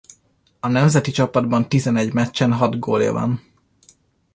[0.59, 3.41] A nemzeti csapatban tizenegy meccsen hat gólja van.